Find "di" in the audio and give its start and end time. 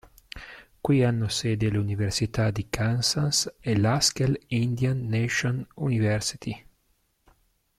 2.49-2.65